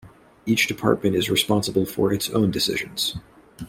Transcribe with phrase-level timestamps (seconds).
[0.47, 3.17] Each department is responsible for its own decisions.